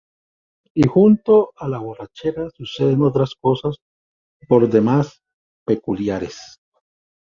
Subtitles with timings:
[0.73, 3.75] Y junto a la borrachera suceden otras cosas
[4.47, 5.21] por demás
[5.63, 6.57] peculiares.